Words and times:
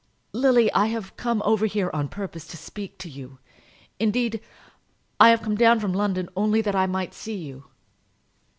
"Lily, 0.33 0.73
I 0.73 0.87
have 0.87 1.15
come 1.15 1.43
over 1.45 1.67
here 1.67 1.91
on 1.93 2.07
purpose 2.09 2.47
to 2.47 2.57
speak 2.57 2.97
to 2.97 3.07
you. 3.07 3.37
Indeed, 3.99 4.41
I 5.19 5.29
have 5.29 5.43
come 5.43 5.53
down 5.53 5.79
from 5.79 5.93
London 5.93 6.27
only 6.35 6.59
that 6.61 6.75
I 6.75 6.87
might 6.87 7.13
see 7.13 7.35
you." 7.35 7.65